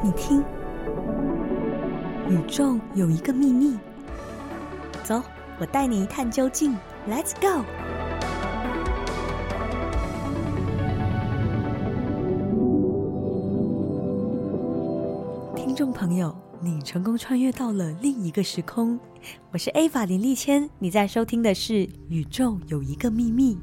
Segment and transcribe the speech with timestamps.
[0.00, 0.44] 你听，
[2.28, 3.76] 宇宙有一个秘密。
[5.02, 5.20] 走，
[5.58, 6.72] 我带你一探究竟。
[7.08, 7.64] Let's go！
[15.56, 19.00] 听众朋友，你成功穿越到了另一个时空。
[19.50, 21.72] 我是 A 法林立谦，你在收听的是
[22.08, 23.56] 《宇宙有一个秘密》。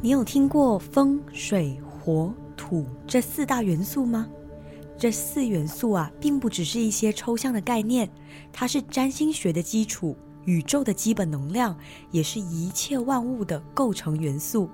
[0.00, 4.28] 你有听过风、水、火、土这四大元素吗？
[4.98, 8.06] 这四元素啊，并不只是一些抽象的概念，
[8.52, 11.74] 它是占星学的基础，宇宙的基本能量，
[12.10, 14.68] 也是一切万物的构成元素。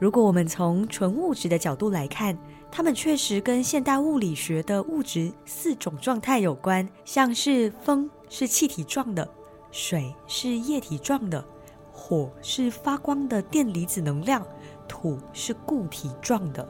[0.00, 2.36] 如果我们从纯物质的角度来看，
[2.68, 9.30] 它们确实跟现代物理学的物质四种状态有关，像是风是气体状的，
[9.70, 11.44] 水是液体状的，
[11.92, 14.44] 火是发光的电离子能量。
[14.88, 16.66] 土是固体状的。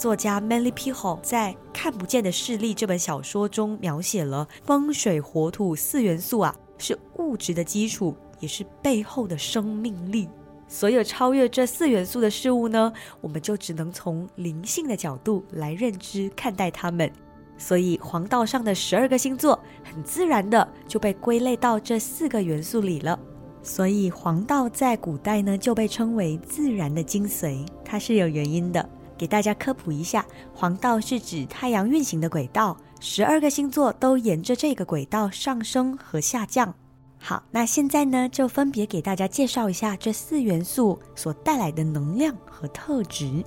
[0.00, 0.90] 作家 Manly P.
[0.90, 10.26] Hall 在《看不见的势力》这本小说中描写了风、水、火、土四元素啊，是物质的基础，也是背后的生命力。
[10.66, 17.12] 所有超越这四元素的事物呢，我们就只能从灵性的角度来认知看待它们。
[17.58, 23.18] 所以黄道上的十二个星座，很自然的就被归类到这四个元素里了。
[23.62, 28.88] 所以黄道在古代呢就被称为自然的精髓，它是有原因的。
[29.20, 36.74] 给大家科普一下，黄道是指太阳运行的轨道，十二个星座都沿着这个轨道上升和下降。
[37.18, 43.44] 好，那现在呢就分别给大家介绍一下这四元素所带来的能量和特质。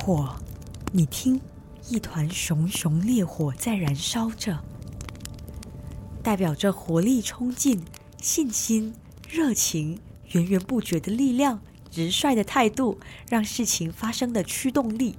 [0.00, 0.34] 火，
[0.90, 1.38] 你听，
[1.90, 4.58] 一团熊熊烈火在燃烧着，
[6.22, 7.84] 代表着活力冲劲。
[8.22, 8.92] 信心、
[9.28, 10.00] 热情、
[10.32, 11.60] 源源不绝的力量、
[11.98, 12.96] 直率的态度，
[13.28, 15.16] 让事情发生的驱动力。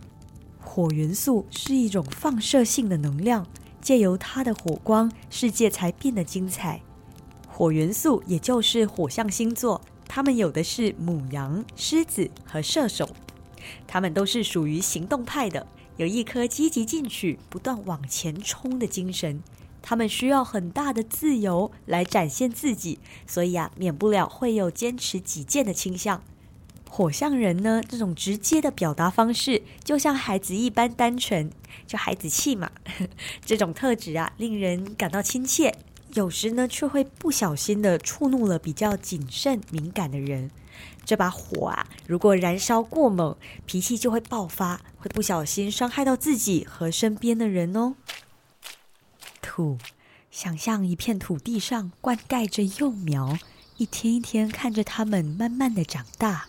[0.61, 3.45] 火元素是一种放射性的能量，
[3.81, 6.81] 借由它的火光，世界才变得精彩。
[7.49, 13.09] 火元素也就是火象星座，他们有的是母羊、狮子和射手，
[13.85, 19.43] 他们都是属于行动派的，有一颗积极进取、不断往前冲的精神。
[19.81, 26.21] 他们需要很大的自由来展现自己，所以啊，免不了会有坚持己见的倾向。
[26.91, 31.49] 火象人呢，这种直接的表达方式，就像孩子一般单纯，
[31.85, 32.71] 就孩子气嘛。
[33.45, 35.73] 这种特质啊，令人感到亲切。
[36.15, 40.49] 有时呢，却会不小心的触怒了比较谨慎敏感的人。
[41.05, 47.93] 这把火啊，如果燃烧过猛，脾气就会爆发，会不小心伤害到自己和身边的人哦。
[49.41, 49.77] 土，
[50.31, 53.37] 想象一片土地上灌溉着幼苗，
[53.77, 56.47] 一天一天看着它们慢慢的长大。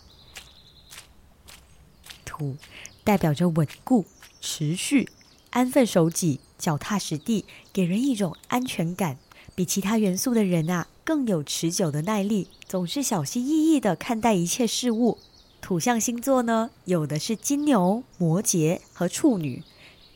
[2.41, 2.57] 五
[3.03, 4.05] 代表着稳固、
[4.41, 5.07] 持续、
[5.51, 9.17] 安分守己、脚踏实地，给人一种安全感。
[9.53, 15.17] 比其他元素的人啊，更有持久的耐力，总是小心翼翼的看待一切事物。
[15.59, 19.61] 土象星座呢，有的是金牛、摩羯和处女，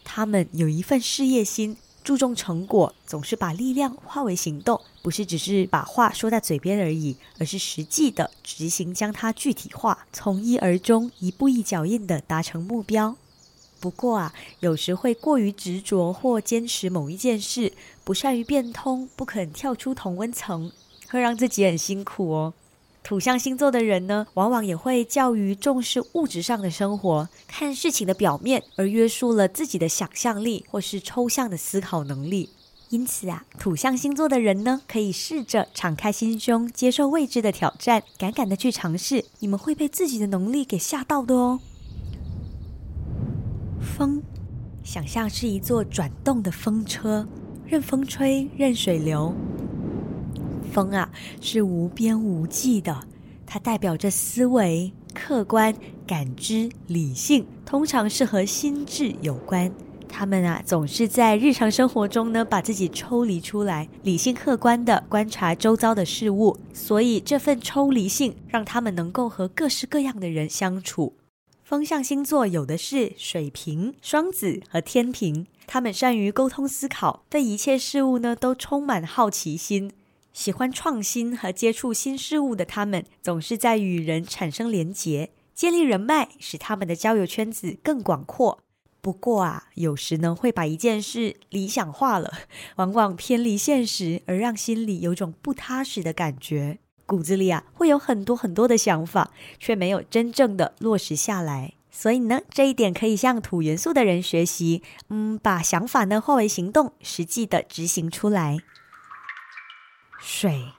[0.03, 1.77] 他们有一份事业心。
[2.05, 13.15] 注重成果，总是把力量化为行动，不是只是把话说在嘴边而已，而是实际的执行，将它具体化，从一而终，一步一脚印的达成目标。
[13.79, 17.73] 不过啊，有时会过于执着或坚持某一件事，
[18.03, 20.71] 不善于变通，不肯跳出同温层，
[21.09, 22.53] 会让自己很辛苦哦。
[23.05, 32.49] 土象星座的人呢，往往也会较于重视物质上的生活，看事情的表面，而约束了自己的想象力或是抽象的思考能力。
[32.89, 39.23] 因此啊，土象星座的人呢，可以试着敞开心胸，接受未知的挑战，敢敢的去尝试。
[39.37, 41.59] 你们会被自己的能力给吓到的哦。
[43.79, 44.23] 风，
[44.83, 47.27] 想象是一座转动的风车，
[47.67, 49.31] 任风吹，任水流。
[50.75, 51.09] 风啊，
[51.39, 52.99] 是无边无际的，
[53.45, 55.73] 它代表着思维、客观、
[56.05, 59.71] 感知、理性，通常是和心智有关。
[60.09, 66.57] 他们啊，总是在日常生活中呢，把自己抽离出来，理性客观的观察周遭的事物。
[66.73, 71.15] 所以，这份抽离性让他们能够和各式各样的人相处。
[71.63, 79.91] 风象星座有的是水瓶、双子和天平，他们善于沟通思考，对一切事物呢都充满好奇心。
[80.35, 88.59] 喜欢创新和接触新事物的他们，总是在与人产生连结、建立人脉，使他们的交友圈子更广阔。
[88.99, 92.33] 不过啊，有时呢会把一件事理想化了，
[92.75, 96.79] 往往偏离现实，而让心里有种不踏实的感觉。
[97.05, 101.75] 骨子里啊会有很多很多的想法，却没有真正的落实下来。
[101.89, 108.57] 所以呢，这一点可以向土元素的人学习，嗯，把想法呢化为行动，实际的执行出来。
[110.27, 110.73] 水，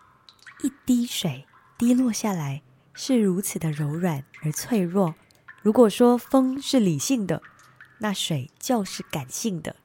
[0.65, 1.47] 一滴水
[1.79, 2.63] 滴落下来，
[2.93, 5.15] 是如此的柔软而脆弱。
[5.63, 7.41] 如果说风是理性的，
[8.01, 9.77] 那水就是感性的，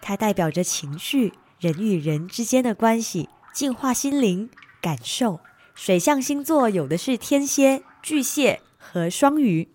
[0.00, 4.48] 它代表着情绪，人与人之间的关系，净化心灵
[4.80, 5.40] 感受。
[5.74, 9.68] 水象星座有的是天蝎、巨蟹和双鱼。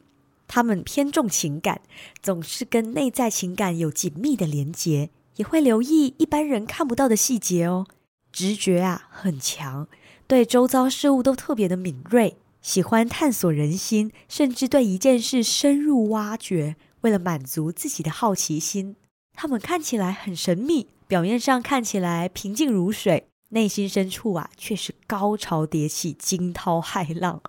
[0.47, 1.81] 他们偏重情感，
[2.21, 7.85] 总是跟内在情感有紧密的连结，也会留意一般人看不到的细节哦。
[8.33, 9.87] 直觉啊很强，
[10.27, 16.75] 对周遭事物都特别的敏锐，喜欢探索人心，甚至对一件事深入挖掘。
[17.01, 18.95] 为了满足自己的好奇心，
[19.33, 23.27] 他们看起来很神秘，表面上看起来平静如水。
[23.49, 27.39] 内心深处啊，却是高潮迭起、惊涛骇浪。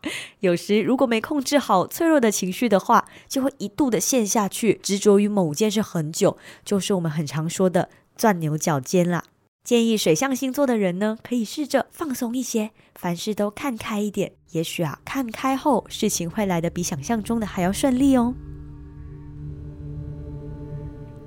[0.40, 9.24] 有时如果没控制好脆弱的情绪的话，就会一度的陷下去，执着于某件事很久，就是我们很常说的钻牛角尖啦。
[9.64, 14.30] 建议水象星座的人呢，可以试着放松一些，凡事都看开一点。
[14.50, 18.34] 也许啊，看开后，事情会来的比想象中的还要顺利哦。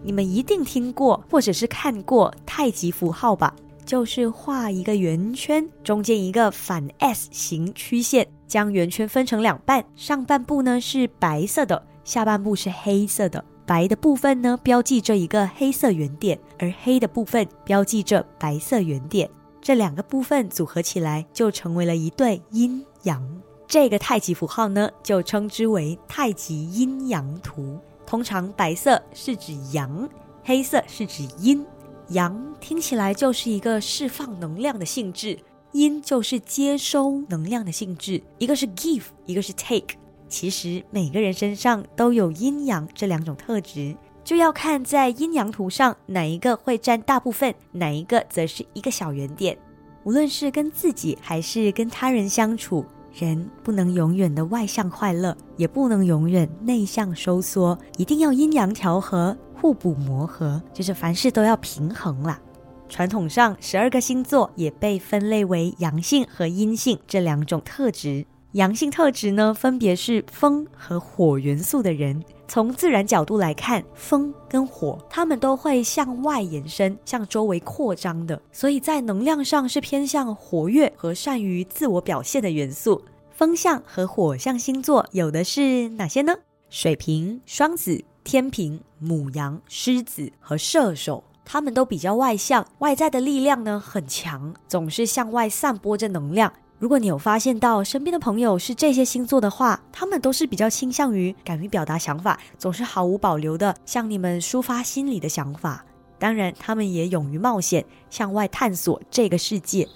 [0.03, 3.55] 你们一定听过或者是看过太极符号吧？
[3.83, 13.43] 就是画一个圆圈，中间一个反 S 型曲线，将圆圈分成两半，上半部呢是白色的，下半部是黑色的。
[13.67, 19.29] 白的部分呢标记着一个黑色圆点，而黑的部分标记着白色圆点。
[19.61, 23.21] 这两个部分组合起来，就成为了一对阴阳。
[23.67, 27.77] 这个太极符号呢，就称之为太极阴阳图。
[28.05, 30.07] 通常白色是指阳，
[30.45, 31.65] 黑色是指阴。
[32.11, 35.37] 阳听起来就是一个释放能量的性质，
[35.73, 38.23] 阴就是接收能量的性质。
[38.37, 39.97] 一个是 give，一个是 take。
[40.27, 49.57] 其实每个人身上都有阴阳这两种特质，就要看在阴阳图上哪一个会占大部分，哪一个则是一个小圆点。
[50.03, 59.37] 无论是跟自己还是跟他人相处，人不能永远的外向快乐，也不能永远内向收缩，一定要阴阳调和。
[59.59, 62.39] 互补磨合，就是凡事都要平衡啦。
[62.87, 68.23] 传统上，十二个星座也被分类为阳性和阴性这两种特质。
[68.57, 72.19] 阳性特质呢，分别是风和火元素的人。
[72.47, 82.99] 从自然角度来看，风跟火，它们都会向外延伸，向周围扩张的，所以在能量上是偏向活跃和善于自我表现的元素。
[83.31, 86.33] 风象和火象星座有的是哪些呢？
[86.71, 88.03] 水瓶、双子。
[88.23, 96.51] 天平、母羊、狮子和射手，他们都比较外向，外在的力量呢很强，总是向外散播着能量。
[96.79, 105.83] 如果你有发现到身边的朋友是这些星座的话，他们都是比较倾向于敢于表达想法，总是毫无保留的向你们抒发心里的想法。
[106.19, 109.87] 当然，他们也勇于冒险，向外探索这个世界。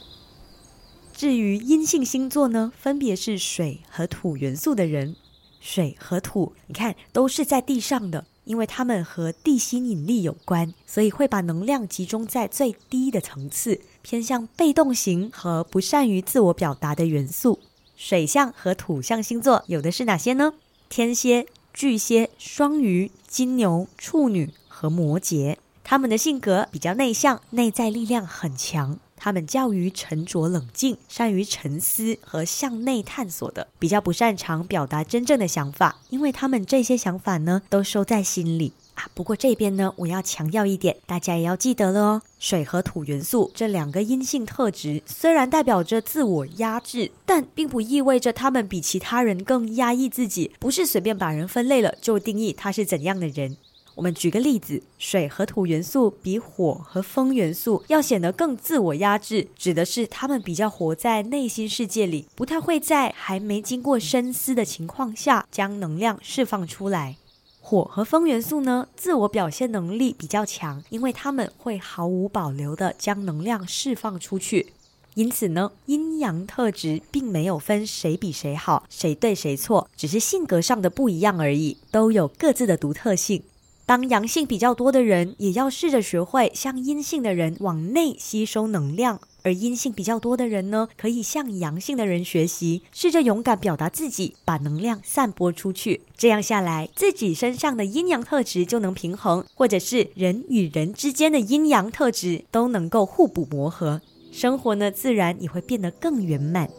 [1.14, 5.16] 至于阴性星座呢，分别是水和土元素的人。
[5.60, 17.60] 水和土，你看都是在地上的，因为它们和地心引力有关，所以会把能量集中在最低的层次，偏向被动型和不善于自我表达的元素。
[17.96, 20.54] 水象和土象星座有的是哪些呢？
[20.90, 28.98] 天蝎、巨蟹、双鱼、金牛、处女和摩羯，他们的性格比较内向，内在力量很强。
[29.24, 39.08] 他们较于沉着冷静，善于沉思和向内探索的，比较不擅长表达真正的想法，因为他们这些想法呢都收在心里啊。
[39.14, 42.22] 不过这边呢，我要强调一点，大家也要记得了哦。
[42.40, 53.58] 水和土元素这两个阴性特质，虽然代表着自我压制，但并不意味着他们比其他人更压抑自己，不是随便把人分类了就定义他是怎样的人。
[53.96, 67.18] 我们举个例子，水和土元素比火和风元素要显得更自我压制，指的是他们比较活在内心世界里，不太会在还没经过深思的情况下将能量释放出来。
[67.60, 74.74] 火和风元素呢，自我表现能力比较强，因为他们会毫无保留的将能量释放出去。
[75.14, 83.44] 因此呢，阴阳特质并没有分谁比谁好，谁对谁错，只是性格上的不一样而已，都有各自的独特性。
[83.92, 96.04] 当阳性比较多的人，也要试着学会向阴性的人往内吸收能量；而阴性比较多的人呢，可以向阳性的人学习，试着勇敢表达自己，把能量散播出去。
[96.16, 104.00] 这样下来，自己身上的阴阳特质就能平衡，或者是人与人之间的阴阳特质都能够互补磨合，
[104.32, 106.70] 生活呢自然也会变得更圆满。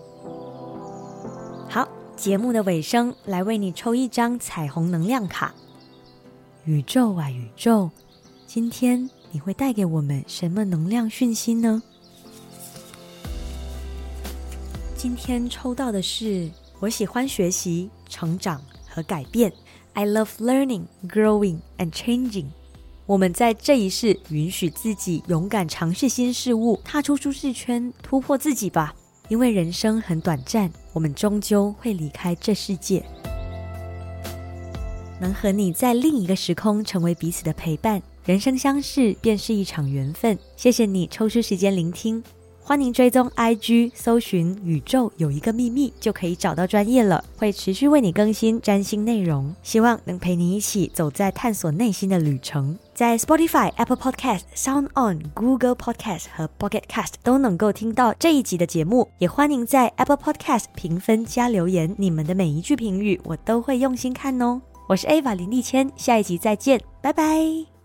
[1.68, 1.86] 好。
[2.14, 5.52] 节目的尾声，来为你抽一张彩虹能量卡。
[6.64, 7.90] 宇宙啊，宇宙，
[8.46, 11.82] 今天你会带给我们什么能量讯息呢？
[14.96, 19.52] 今天抽到的是我喜欢学习、成长和改变。
[19.94, 22.46] I love learning, growing and changing。
[23.06, 28.94] 我们在这一世允许自己勇敢尝试新事物，踏出舒适圈，突破自己吧。
[29.28, 33.04] 因为人生很短暂，我们终究会离开这世界。
[35.22, 40.36] 能和你在另一个时空成为彼此的陪伴，人生相识便是一场缘分。
[40.56, 42.20] 谢谢你抽出时间聆听。
[42.64, 47.22] 欢迎追踪 IG，搜寻“宇宙有一个秘密”就可以找到专业了。
[47.36, 52.76] 会持续为你更新占星内容，希望能陪你一起走在探索内心的旅程。
[52.94, 59.08] 在 Spotify、Apple Podcast、Sound On、Google Podcast 和 Pocket Cast 都能够听到这一集的节目。
[59.18, 64.62] 也欢迎在 Apple Podcast 评分加留言，你们的每一句评语我都会用心看哦。
[64.88, 67.81] 我是 Ava 林立谦，下一集再见，拜拜。